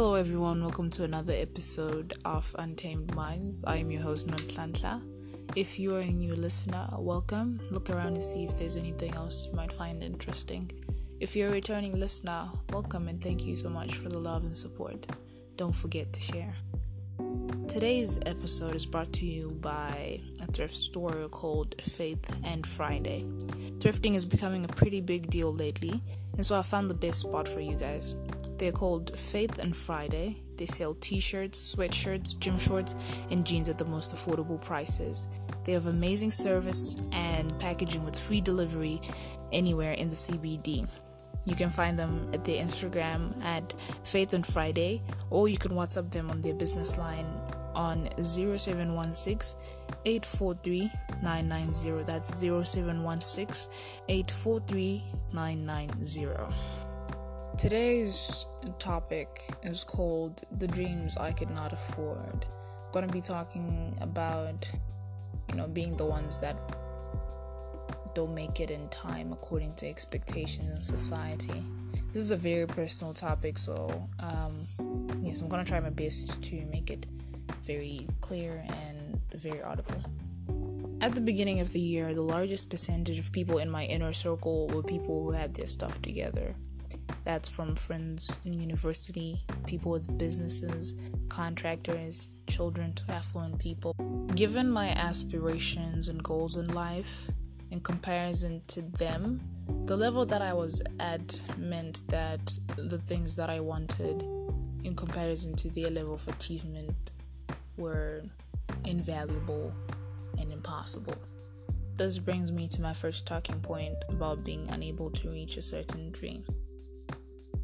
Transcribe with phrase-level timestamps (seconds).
[0.00, 0.62] Hello, everyone.
[0.62, 3.62] Welcome to another episode of Untamed Minds.
[3.66, 5.02] I am your host, Nonhlanhla.
[5.54, 7.60] If you are a new listener, welcome.
[7.70, 10.72] Look around and see if there's anything else you might find interesting.
[11.20, 14.56] If you're a returning listener, welcome and thank you so much for the love and
[14.56, 15.06] support.
[15.56, 16.54] Don't forget to share.
[17.68, 23.26] Today's episode is brought to you by a thrift store called Faith and Friday.
[23.80, 26.02] Thrifting is becoming a pretty big deal lately,
[26.36, 28.14] and so I found the best spot for you guys.
[28.60, 30.42] They're called Faith and Friday.
[30.58, 32.94] They sell t shirts, sweatshirts, gym shorts,
[33.30, 35.26] and jeans at the most affordable prices.
[35.64, 39.00] They have amazing service and packaging with free delivery
[39.50, 40.86] anywhere in the CBD.
[41.46, 43.72] You can find them at their Instagram at
[44.04, 47.24] Faith and Friday, or you can WhatsApp them on their business line
[47.74, 49.58] on 0716
[50.04, 52.04] 843 990.
[52.04, 53.72] That's 0716
[54.06, 56.89] 843 990.
[57.60, 58.46] Today's
[58.78, 62.46] topic is called The Dreams I Could Not Afford.
[62.46, 64.66] I'm going to be talking about,
[65.46, 66.56] you know, being the ones that
[68.14, 71.62] don't make it in time according to expectations in society.
[72.14, 74.66] This is a very personal topic, so um,
[75.20, 77.04] yes, I'm going to try my best to make it
[77.62, 80.02] very clear and very audible.
[81.02, 84.66] At the beginning of the year, the largest percentage of people in my inner circle
[84.68, 86.56] were people who had their stuff together.
[87.24, 90.94] That's from friends in university, people with businesses,
[91.28, 93.94] contractors, children to affluent people.
[94.34, 97.30] Given my aspirations and goals in life,
[97.70, 99.40] in comparison to them,
[99.86, 104.22] the level that I was at meant that the things that I wanted
[104.82, 107.10] in comparison to their level of achievement
[107.76, 108.24] were
[108.84, 109.72] invaluable
[110.38, 111.14] and impossible.
[111.94, 116.10] This brings me to my first talking point about being unable to reach a certain
[116.12, 116.44] dream.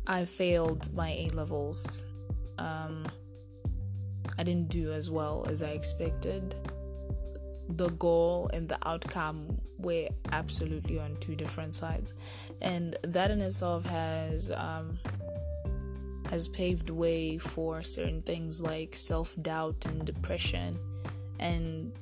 [0.06, 2.04] I failed my A levels.
[2.58, 3.06] Um,
[4.38, 6.54] I didn't do as well as I expected.
[7.68, 12.14] The goal and the outcome were absolutely on two different sides,
[12.62, 14.98] and that in itself has um,
[16.30, 20.78] has paved way for certain things like self doubt and depression.
[21.40, 21.92] And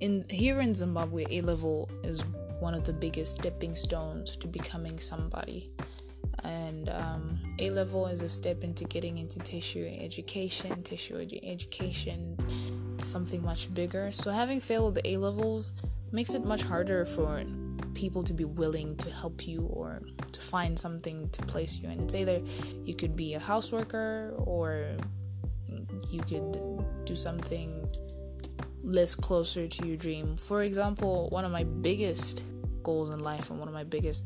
[0.00, 2.24] in here in Zimbabwe, A level is
[2.58, 5.70] one of the biggest stepping stones to becoming somebody
[6.44, 10.82] and um, A level is a step into getting into tertiary education.
[10.82, 12.36] Tertiary education
[12.98, 14.10] something much bigger.
[14.12, 15.72] So having failed the A levels
[16.12, 17.42] makes it much harder for
[17.94, 20.00] people to be willing to help you or
[20.32, 22.00] to find something to place you in.
[22.00, 22.40] It's either
[22.84, 24.96] you could be a houseworker or
[26.10, 27.88] you could do something
[28.82, 30.36] less closer to your dream.
[30.36, 32.42] For example, one of my biggest
[32.82, 34.24] goals in life and one of my biggest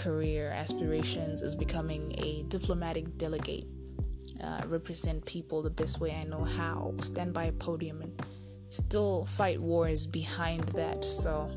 [0.00, 3.66] career aspirations is becoming a diplomatic delegate.
[4.42, 8.22] Uh, represent people the best way I know how, stand by a podium and
[8.70, 11.04] still fight wars behind that.
[11.04, 11.50] So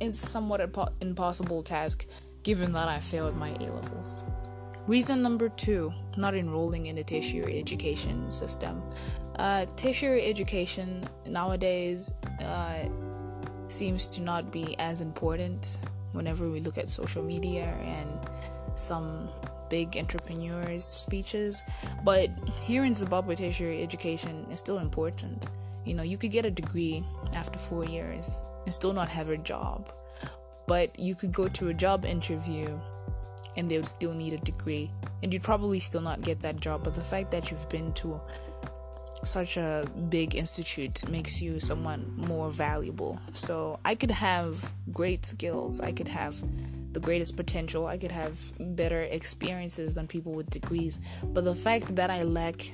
[0.00, 2.06] it's somewhat an impossible task
[2.42, 4.18] given that I failed my A levels.
[4.86, 8.82] Reason number two not enrolling in the tertiary education system.
[9.36, 12.12] Uh, tertiary education nowadays
[12.42, 12.80] uh,
[13.68, 15.78] seems to not be as important
[16.14, 18.08] whenever we look at social media and
[18.74, 19.28] some
[19.68, 21.62] big entrepreneurs' speeches.
[22.04, 22.30] But
[22.62, 25.46] here in Zimbabwe, tertiary education is still important.
[25.84, 27.04] You know, you could get a degree
[27.34, 29.92] after four years and still not have a job.
[30.66, 32.78] But you could go to a job interview
[33.56, 34.90] and they would still need a degree,
[35.22, 36.82] and you'd probably still not get that job.
[36.82, 38.20] But the fact that you've been to
[39.24, 43.20] such a big institute makes you someone more valuable.
[43.34, 46.42] So I could have great skills, I could have
[46.92, 51.96] the greatest potential, I could have better experiences than people with degrees, but the fact
[51.96, 52.72] that I lack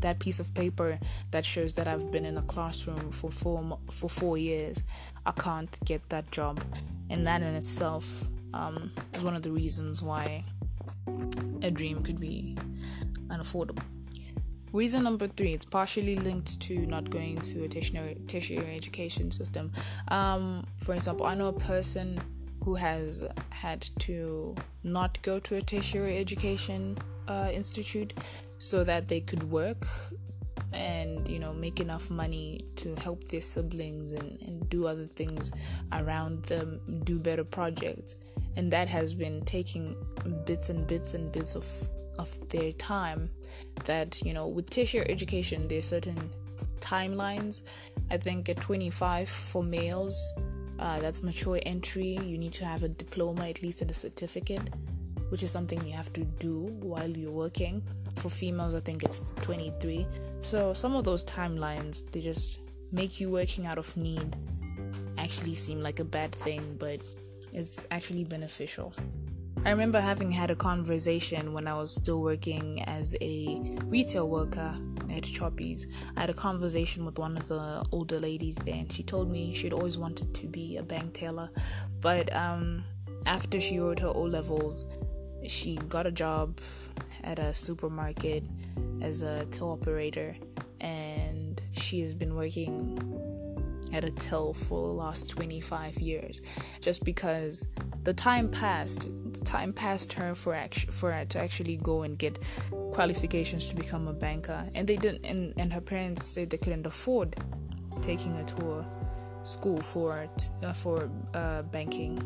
[0.00, 0.98] that piece of paper
[1.32, 4.82] that shows that I've been in a classroom for four for four years,
[5.26, 6.62] I can't get that job,
[7.10, 10.44] and that in itself um, is one of the reasons why
[11.62, 12.56] a dream could be
[13.28, 13.82] unaffordable.
[14.72, 19.72] Reason number three, it's partially linked to not going to a tertiary, tertiary education system.
[20.08, 22.20] Um, for example, I know a person
[22.64, 24.54] who has had to
[24.84, 26.98] not go to a tertiary education
[27.28, 28.12] uh, institute
[28.58, 29.86] so that they could work
[30.72, 35.50] and you know make enough money to help their siblings and, and do other things
[35.92, 38.16] around them do better projects
[38.56, 39.96] and that has been taking
[40.44, 41.64] bits and bits and bits of
[42.18, 43.30] of their time
[43.84, 46.30] that you know with tertiary education there's certain
[46.80, 47.62] timelines
[48.10, 50.34] i think at 25 for males
[50.78, 54.70] uh, that's mature entry you need to have a diploma at least and a certificate
[55.28, 57.82] which is something you have to do while you're working.
[58.16, 60.06] For females, I think it's 23.
[60.42, 62.58] So some of those timelines, they just
[62.92, 64.36] make you working out of need
[65.18, 67.00] actually seem like a bad thing, but
[67.52, 68.94] it's actually beneficial.
[69.64, 74.74] I remember having had a conversation when I was still working as a retail worker
[75.10, 75.86] at Choppies.
[76.16, 79.54] I had a conversation with one of the older ladies there, and she told me
[79.54, 81.50] she'd always wanted to be a bank teller,
[82.00, 82.84] but um,
[83.26, 84.84] after she wrote her O levels,
[85.46, 86.60] she got a job
[87.24, 88.44] at a supermarket
[89.02, 90.36] as a till operator,
[90.80, 93.37] and she has been working
[93.92, 96.40] at a till for the last 25 years
[96.80, 97.66] just because
[98.04, 102.18] the time passed the time passed her for act- for her to actually go and
[102.18, 102.38] get
[102.92, 104.68] qualifications to become a banker.
[104.74, 107.36] And they didn't and, and her parents said they couldn't afford
[108.00, 108.86] taking her to a
[109.42, 110.28] school for
[110.62, 112.16] uh, for uh, banking.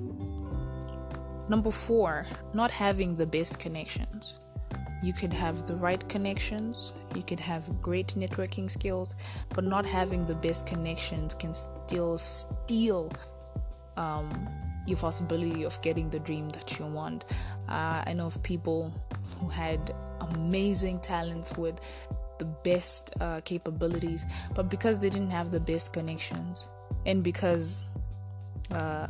[1.48, 4.38] Number 4 not having the best connections
[5.02, 9.14] you could have the right connections, you could have great networking skills,
[9.50, 13.12] but not having the best connections can still steal
[13.96, 14.48] um,
[14.86, 17.24] your possibility of getting the dream that you want.
[17.68, 18.92] Uh, I know of people
[19.38, 21.80] who had amazing talents with
[22.38, 26.68] the best uh, capabilities, but because they didn't have the best connections,
[27.06, 27.84] and because
[28.70, 29.06] uh,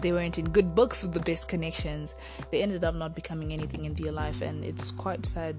[0.00, 2.14] they weren't in good books with the best connections.
[2.50, 5.56] They ended up not becoming anything in their life, and it's quite sad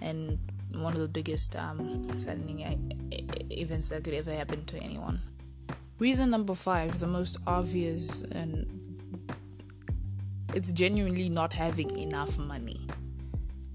[0.00, 0.38] and
[0.72, 2.60] one of the biggest um, saddening
[3.50, 5.20] events that could ever happen to anyone.
[5.98, 8.66] Reason number five, the most obvious, and
[10.54, 12.80] it's genuinely not having enough money.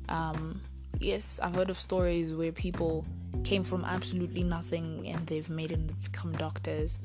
[0.10, 0.62] Um,
[1.00, 3.06] yes, I've heard of stories where people
[3.44, 6.98] came from absolutely nothing and they've made it become doctors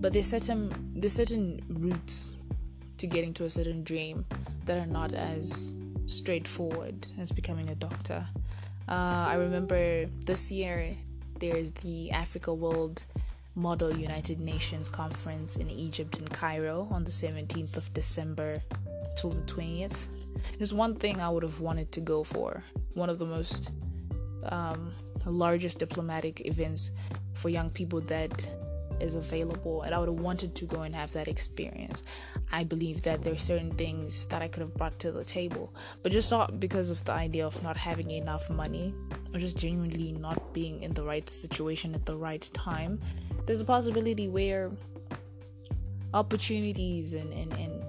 [0.00, 2.32] but there's certain there's certain routes
[2.98, 4.24] to getting to a certain dream
[4.66, 5.74] that are not as
[6.06, 8.26] straightforward as becoming a doctor.
[8.88, 10.96] Uh, I remember this year
[11.38, 13.04] there's the Africa World
[13.54, 18.56] Model United Nations Conference in Egypt in Cairo on the 17th of December
[19.16, 20.06] till the 20th.
[20.58, 22.62] There's one thing I would have wanted to go for.
[22.94, 23.70] One of the most
[24.44, 24.92] um,
[25.24, 26.90] largest diplomatic events
[27.32, 28.46] for young people that
[29.00, 32.02] is available and I would have wanted to go and have that experience.
[32.52, 35.74] I believe that there are certain things that I could have brought to the table,
[36.02, 38.94] but just not because of the idea of not having enough money
[39.34, 43.00] or just genuinely not being in the right situation at the right time.
[43.46, 44.70] There's a possibility where
[46.14, 47.84] opportunities and, and, and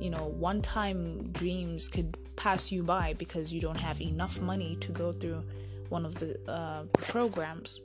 [0.00, 4.76] you know, one time dreams could pass you by because you don't have enough money
[4.80, 5.42] to go through
[5.88, 7.80] one of the uh, programs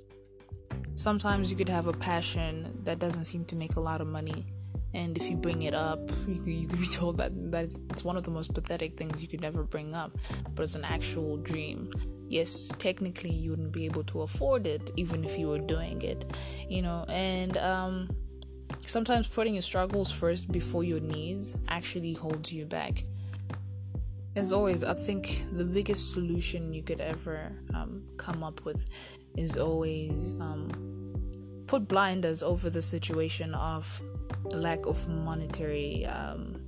[0.96, 4.46] sometimes you could have a passion that doesn't seem to make a lot of money.
[4.94, 8.04] And if you bring it up you could, you could be told that that's it's
[8.04, 10.12] one of the most pathetic things you could ever bring up
[10.54, 11.90] but it's an actual dream.
[12.28, 16.30] Yes technically you wouldn't be able to afford it even if you were doing it
[16.68, 17.06] you know?
[17.08, 18.10] And um,
[18.86, 23.06] sometimes putting your struggles first before your needs actually holds you back
[24.36, 28.86] as always i think the biggest solution you could ever um, come up with
[29.36, 30.70] is always um,
[31.68, 34.02] put blinders over the situation of
[34.52, 36.62] lack of monetary um,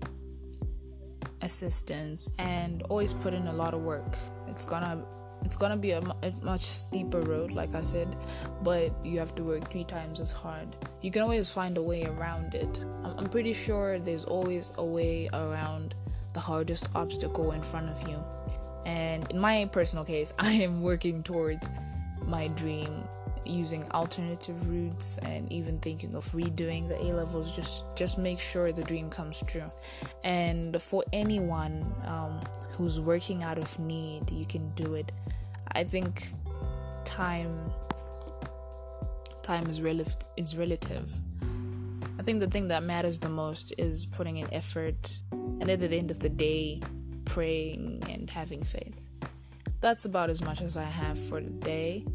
[1.42, 4.18] assistance and always put in a lot of work.
[4.47, 5.04] It's gonna
[5.44, 8.16] it's gonna be a, a, much steeper road, like I said,
[8.61, 10.78] but you have to work three times as hard.
[11.02, 12.80] You can always find a way around it.
[13.04, 15.95] I'm, I'm pretty sure there's always a way around
[16.44, 18.23] hardest obstacle in front of you.
[18.85, 21.69] And in my personal case, I am working towards
[22.26, 23.04] my dream
[23.45, 28.71] using alternative routes and even thinking of redoing the A levels just just make sure
[28.71, 29.71] the dream comes true.
[30.23, 35.12] And for anyone um, who's working out of need, you can do it.
[35.73, 36.28] I think
[37.06, 37.71] time
[39.42, 41.14] time is rel- is relative.
[42.20, 45.96] I think the thing that matters the most is putting in effort and at the
[45.96, 46.82] end of the day
[47.26, 49.00] praying and having faith
[49.84, 52.06] that's about as much as I have for today.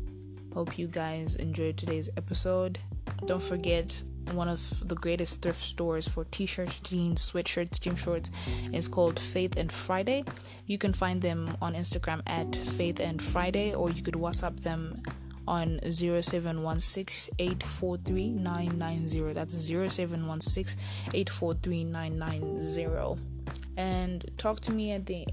[0.54, 2.78] Hope you guys enjoyed today's episode.
[3.26, 3.94] Don't forget,
[4.32, 8.30] one of the greatest thrift stores for t shirts, jeans, sweatshirts, gym shorts
[8.72, 10.24] is called Faith and Friday.
[10.64, 15.02] You can find them on Instagram at Faith and Friday, or you could WhatsApp them
[15.48, 19.32] on 0716 843 990.
[19.32, 20.78] That's 0716
[21.14, 23.22] 843 990.
[23.76, 25.26] And talk to me at the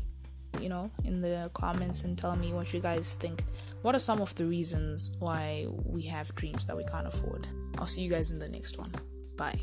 [0.62, 3.44] you know, in the comments and tell me what you guys think.
[3.82, 7.48] What are some of the reasons why we have dreams that we can't afford?
[7.78, 8.94] I'll see you guys in the next one.
[9.38, 9.60] Bye.